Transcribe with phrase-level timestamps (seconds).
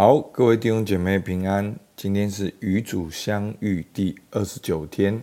[0.00, 1.76] 好，各位弟兄姐妹平安。
[1.96, 5.20] 今天是与主相遇第二十九天，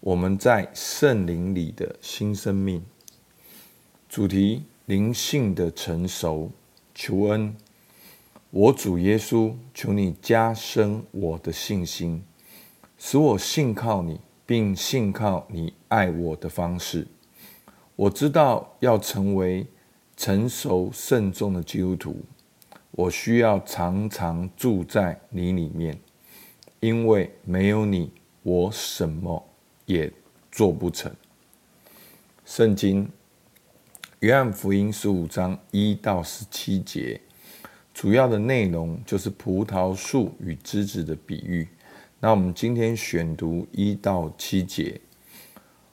[0.00, 2.84] 我们在圣灵里的新生命。
[4.06, 6.50] 主题：灵性的成熟。
[6.94, 7.56] 求恩，
[8.50, 12.22] 我主耶稣，求你加深我的信心，
[12.98, 17.06] 使我信靠你，并信靠你爱我的方式。
[17.96, 19.66] 我知道要成为
[20.14, 22.18] 成熟慎重的基督徒。
[22.96, 25.98] 我需要常常住在你里面，
[26.78, 28.12] 因为没有你，
[28.44, 29.44] 我什么
[29.84, 30.12] 也
[30.52, 31.12] 做不成。
[32.44, 33.10] 圣经
[34.20, 37.20] 约翰福音十五章一到十七节，
[37.92, 41.66] 主要的内容就是葡萄树与枝子的比喻。
[42.20, 45.00] 那我们今天选读一到七节：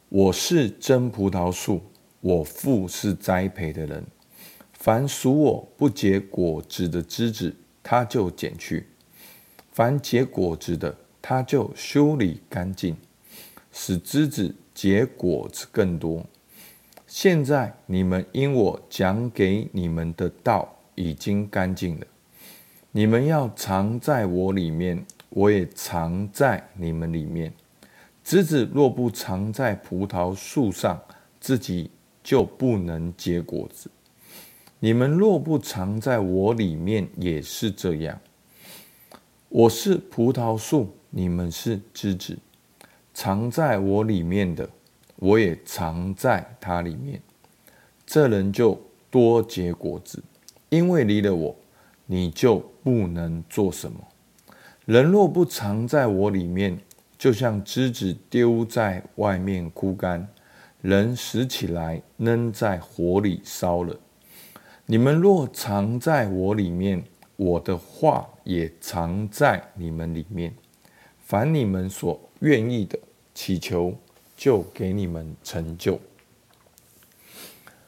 [0.07, 1.81] 我是真葡萄树，
[2.19, 4.05] 我父是栽培的人。
[4.81, 8.83] 凡属我不结果子的枝子，他就剪去；
[9.71, 12.97] 凡结果子的，他就修理干净，
[13.71, 16.25] 使枝子结果子更多。
[17.05, 22.07] 现在你们因我讲给你们的道已经干净了，
[22.91, 27.53] 你们要藏在我里面，我也藏在你们里面。
[28.23, 30.99] 枝子若不藏在葡萄树上，
[31.39, 31.91] 自己
[32.23, 33.87] 就不能结果子。
[34.83, 38.19] 你们若不藏在我里面，也是这样。
[39.47, 42.35] 我是葡萄树，你们是枝子。
[43.13, 44.67] 藏在我里面的，
[45.17, 47.21] 我也藏在他里面。
[48.07, 50.23] 这人就多结果子，
[50.69, 51.55] 因为离了我，
[52.07, 53.99] 你就不能做什么。
[54.85, 56.75] 人若不藏在我里面，
[57.19, 60.27] 就像枝子丢在外面枯干，
[60.81, 63.95] 人拾起来扔在火里烧了。
[64.91, 67.01] 你们若藏在我里面，
[67.37, 70.53] 我的话也藏在你们里面。
[71.17, 72.99] 凡你们所愿意的，
[73.33, 73.95] 祈求
[74.35, 75.97] 就给你们成就。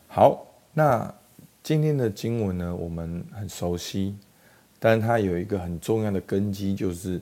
[0.08, 1.14] 好，那
[1.62, 4.16] 今天的经文呢，我们很熟悉，
[4.80, 7.22] 但它有一个很重要的根基，就是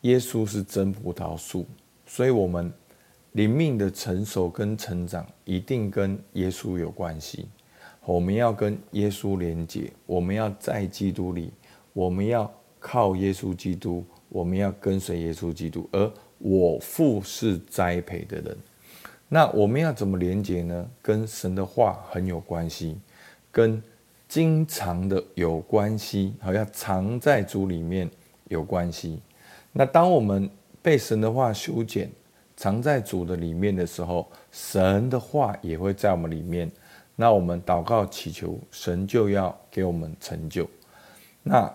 [0.00, 1.66] 耶稣是真葡萄树，
[2.06, 2.72] 所以我们
[3.32, 7.46] 灵命的成熟跟成长，一定跟耶稣有关系。
[8.08, 11.52] 我们要跟耶稣连接，我们要在基督里，
[11.92, 15.86] 我们要靠耶稣基督，我们要跟随耶稣基督。
[15.92, 18.56] 而我父是栽培的人，
[19.28, 20.88] 那我们要怎么连接呢？
[21.02, 22.96] 跟神的话很有关系，
[23.52, 23.82] 跟
[24.26, 28.08] 经常的有关系，好，要藏在主里面
[28.46, 29.20] 有关系。
[29.70, 30.48] 那当我们
[30.80, 32.10] 被神的话修剪，
[32.56, 36.72] 藏在主的里面的时候，神的话也会在我们里面。
[37.20, 40.70] 那我们祷告祈求，神就要给我们成就。
[41.42, 41.68] 那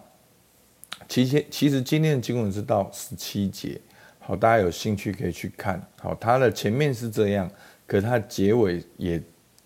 [1.10, 3.78] 其实其实今天的经文是到十七节，
[4.20, 5.86] 好，大家有兴趣可以去看。
[6.00, 7.52] 好，它的前面是这样，
[7.86, 9.22] 可它结尾也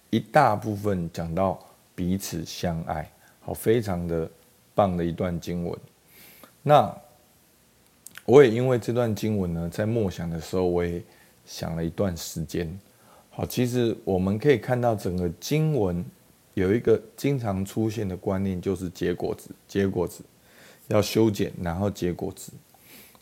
[0.10, 1.64] 一大部分讲到
[1.94, 3.08] 彼此相爱，
[3.42, 4.28] 好，非常的
[4.74, 5.80] 棒的一段经文。
[6.64, 6.92] 那
[8.26, 11.04] 我也因为这段经文呢，在默想的时候，我也
[11.46, 12.68] 想了一段时间。
[13.38, 16.04] 好，其实我们可以看到整个经文
[16.56, 20.24] 有一个经常出现的观念，就是结果子，结果子
[20.88, 22.52] 要修剪，然后结果子，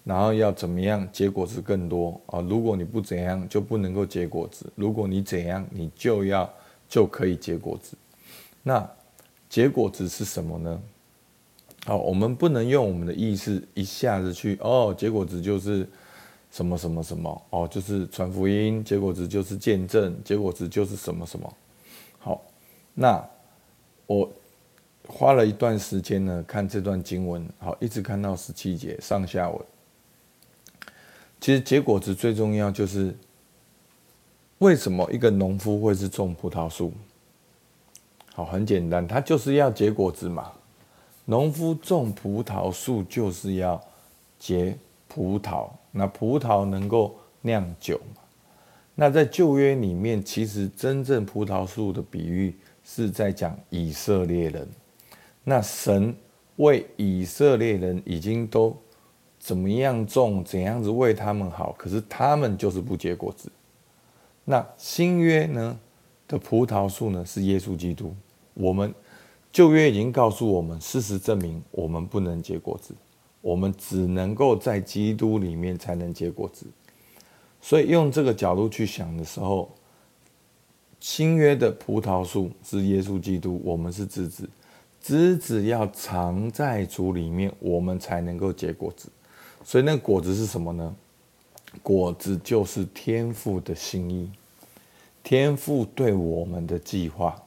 [0.05, 2.39] 然后要怎么样结果子更多啊？
[2.39, 6.49] 如果你不怎样，就不能够结果子；如果你怎样，你就要
[6.87, 7.97] 就可以结果子。
[8.63, 8.89] 那
[9.49, 10.81] 结果子是什么呢？
[11.85, 15.85] 好，我们不能用我们的意识一下子去哦，结果子就是。
[16.55, 21.53] 什么什么什么哦，就是传福音，结果子就是见证，结果子就是什么什么。
[22.17, 22.41] 好，
[22.93, 23.21] 那
[24.07, 24.31] 我
[25.05, 29.59] 花了一段时间呢，看这段经文，好，一直看到十七节上下文。
[31.41, 33.13] 其实结果子最重要就是，
[34.59, 36.93] 为什么一个农夫会是种葡萄树？
[38.33, 40.53] 好，很简单，他就是要结果子嘛。
[41.25, 43.83] 农夫种葡萄树就是要
[44.39, 45.69] 结葡萄。
[45.91, 48.21] 那葡萄能够酿酒嘛？
[48.95, 54.67] 那在旧约里面，其实真正葡萄树的比喻是在讲以色列人。
[55.43, 56.15] 那神
[56.55, 58.75] 为以色列人已经都
[59.37, 63.51] 怎么样种，怎样子为他们好，可是他们就是不结果子。
[64.43, 65.79] 那新约呢
[66.27, 68.15] 的葡萄树呢是耶稣基督。
[68.53, 68.93] 我们
[69.51, 72.95] 旧约已经告诉我们，事实证明我们不能结果子。
[73.45, 76.65] 我们只能够在基督里面才能结果子，
[77.61, 79.71] 所以用这个角度去想的时候，
[80.99, 84.49] 新约的葡萄树是耶稣基督，我们是枝子，
[84.99, 89.09] 枝子要藏在主里面，我们才能够结果子。
[89.63, 90.95] 所以那果子是什么呢？
[91.83, 94.31] 果子就是天父的心意，
[95.21, 97.39] 天父对我们的计划。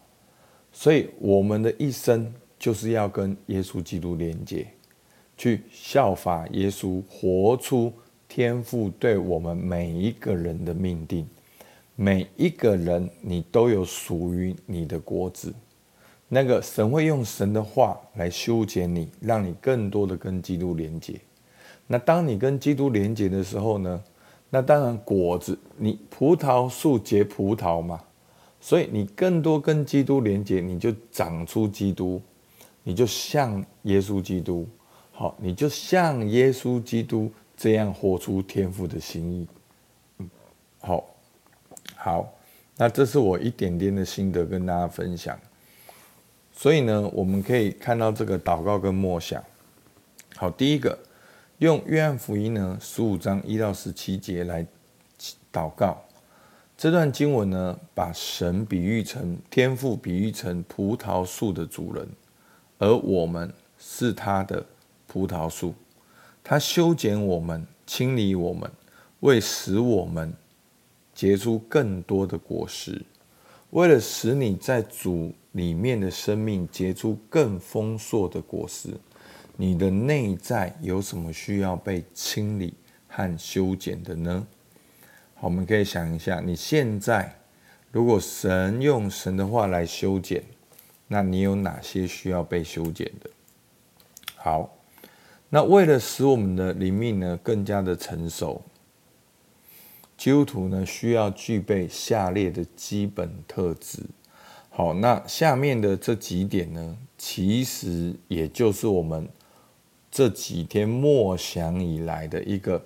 [0.72, 4.64] 所以我们的一生就是要跟耶稣基督连接，
[5.38, 7.90] 去效法耶稣，活出
[8.28, 11.26] 天父对我们每一个人的命定。
[11.94, 15.54] 每一个人，你都有属于你的果子。
[16.28, 21.18] 那个神会用神的话来修剪你，让你更多的跟基督连接。
[21.86, 24.04] 那当你跟基督连接的时候呢？
[24.50, 28.00] 那当然果子，你葡萄树结葡萄嘛，
[28.60, 32.22] 所以你更多跟基督连接，你就长出基督，
[32.82, 34.66] 你就像耶稣基督，
[35.18, 39.48] 好，你就像耶稣基督这样活出天父的心意。
[40.18, 40.30] 嗯，
[40.78, 41.04] 好。
[41.96, 42.32] 好，
[42.76, 45.36] 那这是我一点点的心得跟大家分享。
[46.52, 49.42] 所以呢，我们可以看到这个祷告跟默想。
[50.36, 50.96] 好，第一个
[51.58, 54.64] 用约翰福音呢十五章一到十七节来
[55.52, 56.00] 祷告。
[56.76, 62.08] 这段经文呢，把神比喻成天父，比喻成葡萄树的主人，
[62.78, 64.64] 而我们是他的
[65.08, 65.74] 葡萄树。
[66.44, 68.70] 它修剪我们，清理我们，
[69.18, 70.32] 为使我们。
[71.14, 73.04] 结出更多的果实，
[73.70, 78.90] 为了使你在主里面的生命结出更丰硕的果实，
[79.56, 82.72] 你的内在有什么需要被清理
[83.08, 84.46] 和修剪的呢？
[85.34, 87.36] 好，我们可以想一下，你现在
[87.90, 90.44] 如果神用神的话来修剪，
[91.08, 93.28] 那你有哪些需要被修剪的？
[94.36, 94.72] 好，
[95.50, 98.62] 那为了使我们的灵命呢更加的成熟。
[100.16, 104.00] 基督徒呢，需要具备下列的基本特质。
[104.68, 109.28] 好，那下面的这几点呢，其实也就是我们
[110.10, 112.84] 这几天默想以来的一个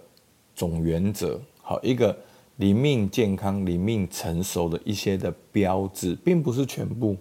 [0.54, 1.40] 总原则。
[1.62, 2.14] 好，一个
[2.56, 7.16] 灵命健康、灵命成熟的一些的标志，并不是全部，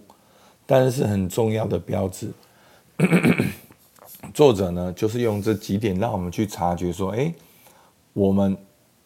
[0.66, 2.30] 但是很重要的标志。
[4.32, 7.32] 作者呢，就是用这几点让我们去察觉说，哎，
[8.12, 8.56] 我们。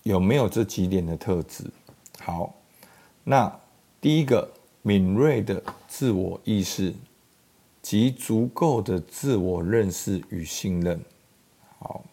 [0.02, 1.64] 有没有这几点的特质？
[2.20, 2.54] 好，
[3.24, 3.52] 那
[4.00, 4.48] 第一个，
[4.82, 6.94] 敏锐的自我意识
[7.82, 11.00] 及足够的自我认识与信任。
[11.80, 12.04] 好，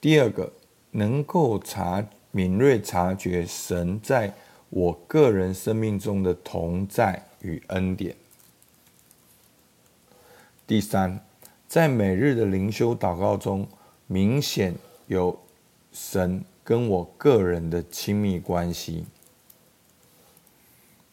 [0.00, 0.52] 第二个，
[0.92, 4.32] 能够察敏锐察觉神在
[4.70, 8.14] 我个人生命中的同在与恩典。
[10.72, 11.20] 第三，
[11.68, 13.68] 在每日的灵修祷告中。
[14.06, 14.74] 明显
[15.06, 15.38] 有
[15.92, 19.04] 神跟我个人的亲密关系。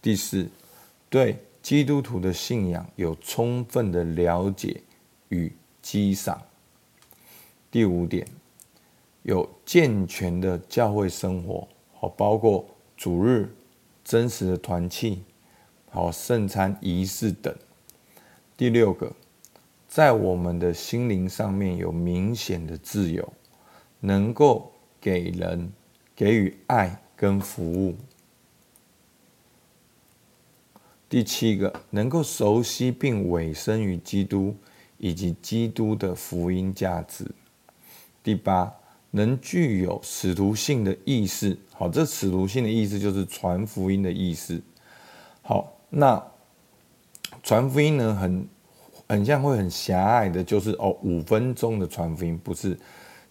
[0.02, 0.50] 第四，
[1.10, 4.82] 对基督徒的信仰有充分的了解
[5.28, 5.52] 与
[5.82, 6.42] 激赏。
[7.70, 8.26] 第五点，
[9.24, 12.66] 有健全的教会生活，好，包括
[12.96, 13.54] 主日、
[14.06, 15.22] 真实的团契、
[15.90, 17.54] 好圣餐仪式等。
[18.56, 19.12] 第六个。
[19.89, 23.33] 在我们的心灵上面有明显的自由，
[24.00, 24.71] 能够
[25.01, 25.71] 给人
[26.15, 27.95] 给予爱跟服务。
[31.09, 34.56] 第七个，能够熟悉并委身于基督
[35.00, 37.25] 以及基督的福音价值。
[38.22, 38.72] 第八，
[39.10, 41.58] 能具有使徒性的意识。
[41.74, 44.62] 好，这使徒性的意思就是传福音的意思。
[45.41, 46.24] 好，那
[47.41, 48.48] 传福音呢，很。
[49.10, 52.78] 很像会很狭隘的，就是哦，五分钟的传福音不是，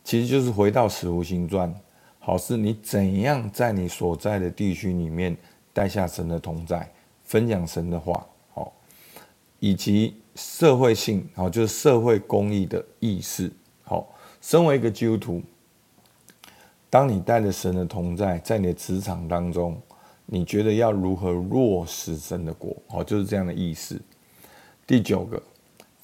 [0.02, 1.72] 其实就是回到使徒行传，
[2.18, 5.36] 好，是你怎样在你所在的地区里面
[5.72, 6.90] 带下神的同在，
[7.22, 8.72] 分享神的话，好，
[9.60, 13.48] 以及社会性，好，就是社会公益的意识，
[13.84, 15.40] 好，身为一个基督徒，
[16.90, 19.80] 当你带着神的同在，在你的职场当中，
[20.26, 23.96] 你觉得要如何落实神的国，好，就是这样的意思。
[24.84, 25.40] 第九个。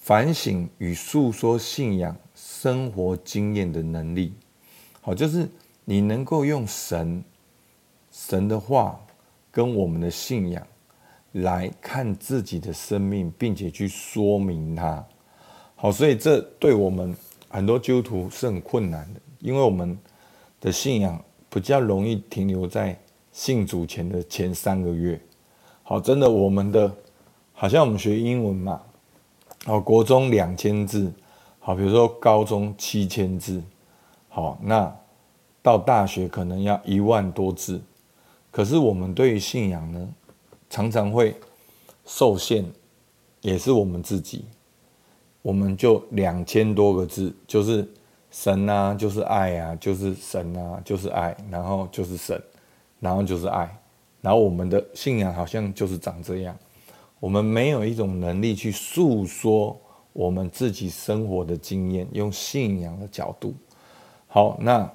[0.04, 4.34] 反省与诉说信仰生活经验的能力，
[5.00, 5.48] 好，就是
[5.82, 7.24] 你能够用神
[8.12, 9.00] 神的话
[9.50, 10.62] 跟我们的信仰
[11.32, 15.02] 来看自己的生命，并且去说明它。
[15.74, 17.16] 好，所以这对我们
[17.48, 19.98] 很多基督徒是很困难的，因为我们
[20.60, 21.18] 的信仰
[21.48, 22.94] 比较容易停留在
[23.32, 25.18] 信主前的前三个月。
[25.82, 26.94] 好，真的，我们的
[27.54, 28.82] 好像我们学英文嘛。
[29.66, 31.10] 好，国中两千字，
[31.58, 33.62] 好，比如说高中七千字，
[34.28, 34.94] 好，那
[35.62, 37.80] 到大学可能要一万多字。
[38.50, 40.08] 可是我们对于信仰呢，
[40.68, 41.34] 常常会
[42.04, 42.70] 受限
[43.40, 44.44] 也是我们自己。
[45.40, 47.88] 我们就两千多个字，就是
[48.30, 52.38] 神啊，就是爱啊，就是神啊，就是爱，然后就是神，
[53.00, 53.74] 然后就是爱，
[54.20, 56.54] 然后我们的信仰好像就是长这样。
[57.20, 59.80] 我们没有一种能力去诉说
[60.12, 63.54] 我们自己生活的经验，用信仰的角度。
[64.26, 64.90] 好，那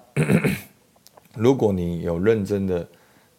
[1.35, 2.87] 如果你有认真的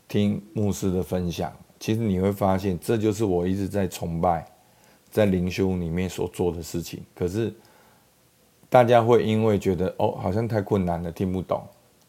[0.08, 4.46] 听牧师的分享，其实你会发现，这就是我一直在崇拜。
[5.12, 7.52] 在灵修里面所做的事情，可是
[8.68, 11.60] 大家会因为觉得哦，好像太困难了，听不懂，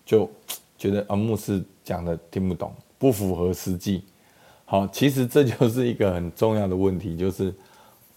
[0.06, 0.30] 就
[0.78, 4.04] 觉得啊，牧师讲的听不懂，不符合实际。
[4.72, 7.54] 好，其实这就是一个很重要的问题，就是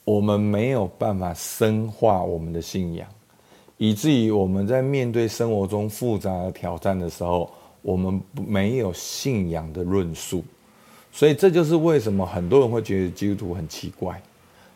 [0.05, 3.09] 我们没有办法深化我们的信仰，
[3.77, 7.51] 以至于我们在面对生活中复杂的挑战的时候，
[7.83, 10.45] 我们没有信仰的论述。
[11.11, 14.23] 所以这就是为什么很多人会觉得基督徒很奇怪。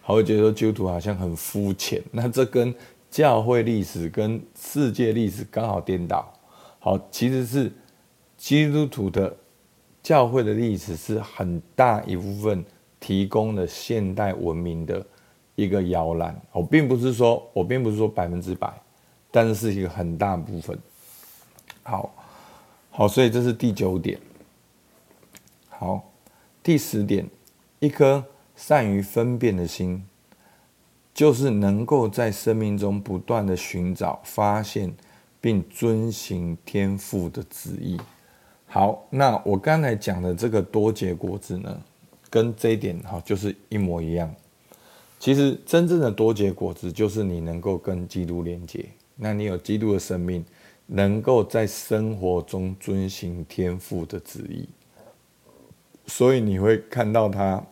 [0.02, 2.74] 还会觉得基督徒好像很肤浅，那这跟
[3.08, 6.28] 教会历史跟世界历史刚好颠倒。
[6.80, 7.70] 好，其实是
[8.36, 9.32] 基督徒的
[10.08, 12.64] 教会的历史是很大一部分
[12.98, 15.06] 提供了现代文明的
[15.54, 16.34] 一个摇篮。
[16.50, 18.72] 我并不是说，我并不是说百分之百，
[19.30, 20.78] 但是是一个很大部分。
[21.82, 22.10] 好，
[22.90, 24.18] 好，所以这是第九点。
[25.68, 26.10] 好，
[26.62, 27.28] 第十点，
[27.78, 28.24] 一颗。
[28.56, 30.04] 善于分辨的心，
[31.12, 34.92] 就是能够在生命中不断的寻找、发现，
[35.38, 38.00] 并遵行天父的旨意。
[38.70, 41.80] 好，那我刚才讲的这个多结果子呢，
[42.28, 44.32] 跟这一点哈就是一模一样。
[45.18, 48.84] 其实真正的多结果子，就是你能够跟基督连接，
[49.16, 50.44] 那你有基督的生命，
[50.84, 54.68] 能够在生活中遵行天父的旨意，
[56.06, 57.64] 所以你会看到他。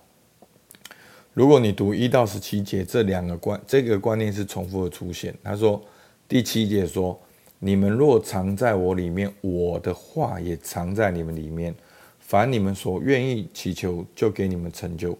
[1.34, 5.36] 如果你读一到十七节，这两个观这个观念是重复的出现。
[5.44, 5.80] 他说，
[6.26, 7.20] 第七节说
[7.58, 11.74] ：“你们若藏在我里面，我的话也藏在你们里面。
[12.18, 15.16] 凡你们所愿意祈求，就给你们成就。”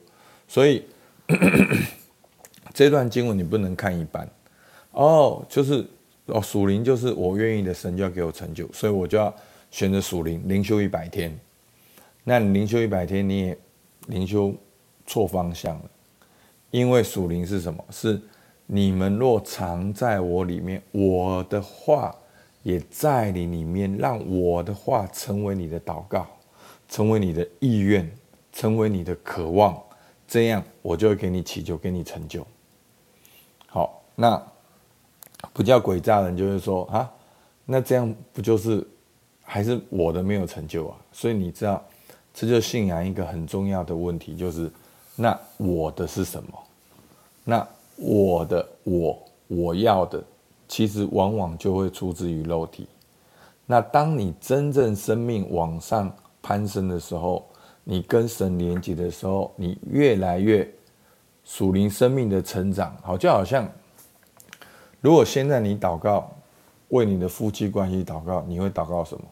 [0.48, 0.82] 所以
[2.74, 4.28] 这段经文你不能看一半
[4.92, 5.86] 哦，就是
[6.26, 9.34] 哦，属灵就是我愿意的，神就要给我成就，所以我就要
[9.70, 11.36] 选择属灵灵修一百天。
[12.24, 13.58] 那你灵修一百天，你也
[14.08, 14.54] 灵修
[15.06, 15.90] 错方向了。
[16.72, 17.84] 因为属灵是什么？
[17.90, 18.20] 是
[18.66, 22.14] 你们若藏在我里面，我的话
[22.66, 26.26] 也在你里面，让我的话成为你的祷告，
[26.88, 28.10] 成为你的意愿，
[28.52, 29.80] 成为你的渴望，
[30.26, 32.44] 这样我就会给你祈求，给你成就。
[33.68, 34.42] 好，那
[35.52, 37.08] 不叫鬼诈人，就是说啊，
[37.64, 38.84] 那这样不就是
[39.44, 40.96] 还是我的没有成就啊？
[41.12, 41.80] 所以你知道，
[42.34, 44.68] 这就信仰一个很重要的问题，就是
[45.14, 46.58] 那我的是什么？
[47.44, 50.20] 那我的我我要的，
[50.68, 52.88] 其实往往就会出自于肉体。
[53.66, 57.44] 那当你真正生命往上攀升的时候，
[57.84, 60.68] 你跟神连接的时候，你越来越
[61.44, 63.68] 属灵生命的成长，好就好像，
[65.00, 66.30] 如果现在你祷告，
[66.88, 69.24] 为你的夫妻关系祷告，你会祷告什么？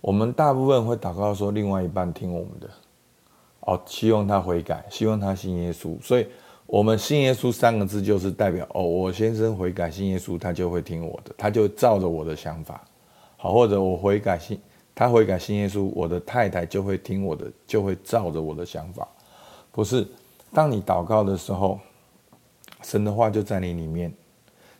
[0.00, 2.68] 我们大部分会祷告说，另外一半听我们的，
[3.60, 6.26] 哦，希望他悔改，希望他信耶稣，所以。
[6.66, 12.82] 我们信耶稣三个字就是代表哦，我先生悔改信耶稣，他就会听我的，他就照着我的想法，
[13.36, 14.58] 好，或者我悔改信
[14.94, 19.06] 他悔改信耶稣，我的太太就会听我的，就会照着我的想法。
[19.70, 20.06] 不是，
[20.52, 21.78] 当你祷告的时候，
[22.82, 24.12] 神的话就在你里面，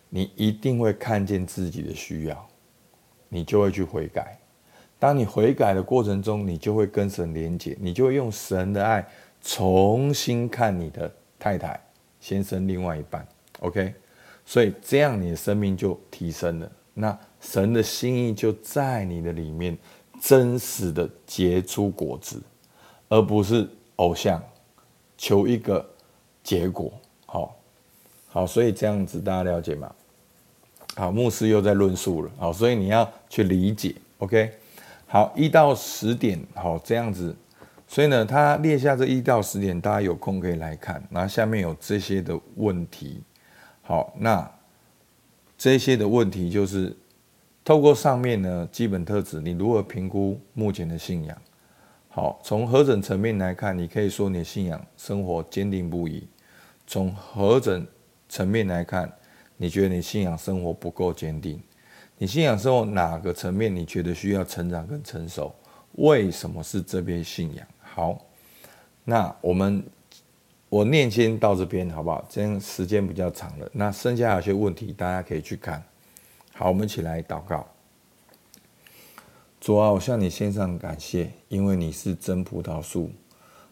[0.08, 2.46] 你一定会看见自己的需要，
[3.28, 4.38] 你就会去悔改。
[4.98, 9.06] 当你悔改的过程中，你就会跟神连结，你就会用神的爱
[9.42, 11.12] 重新看你的。
[11.44, 11.78] 太太、
[12.20, 13.28] 先生，另外一半
[13.60, 13.92] ，OK，
[14.46, 16.72] 所以这样你的生命就提升了。
[16.94, 19.76] 那神的心意就在你的里面，
[20.22, 22.40] 真实的结出果子，
[23.10, 24.42] 而不是偶像
[25.18, 25.86] 求一个
[26.42, 26.90] 结果。
[27.26, 27.54] 好，
[28.30, 29.94] 好，所以这样子大家了解吗？
[30.96, 32.30] 好，牧师又在论述了。
[32.38, 33.94] 好，所以你要去理解。
[34.16, 34.50] OK，
[35.06, 37.36] 好，一到十点，好，这样子。
[37.94, 41.00] 所以呢，他列下这一到十点，大家有空可以来看。
[41.12, 43.22] 然后下面有这些的问题。
[43.82, 44.50] 好，那
[45.56, 46.92] 这些的问题就是
[47.64, 51.38] 透过上面呢基本特质，你如何评估目前的信仰？
[52.08, 56.24] 好，从何种层面来看，你可以说你的信仰生活坚定不移；
[56.88, 57.86] 从何种
[58.28, 59.08] 层面来看，
[59.56, 61.62] 你觉得你信仰生活不够坚定？
[62.18, 65.54] 你信仰生活哪个层面你觉得需要成长跟成熟？
[65.92, 67.64] 为什么是这边信仰？
[67.94, 68.18] 好，
[69.04, 69.84] 那我们
[70.68, 72.26] 我念经到这边好不好？
[72.28, 73.70] 这样时间比较长了。
[73.72, 75.80] 那剩下有些问题大家可以去看。
[76.54, 77.64] 好，我们一起来祷告。
[79.60, 83.12] 主啊，我向你献上感谢，因为你是真葡萄树，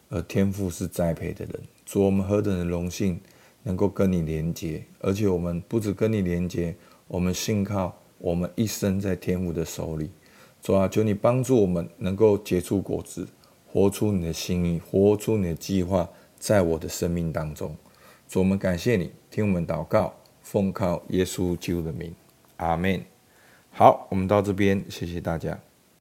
[0.08, 1.60] 而天父是栽培的人。
[1.84, 3.20] 主，我们何等的荣幸
[3.64, 6.76] 能够跟你连接，而且我们不止跟你连接，
[7.08, 10.12] 我们信靠我们一生在天父的手里。
[10.62, 13.26] 主啊，求你帮助我们能够结出果子，
[13.72, 16.06] 活出你的心意，活出你的计划，
[16.38, 17.74] 在我的生命当中。
[18.28, 20.12] 主，我们感谢你，听我们祷告，
[20.42, 22.14] 奉靠耶稣基督的名，
[22.58, 23.02] 阿门。
[23.70, 25.58] 好，我们到这边，谢谢大家。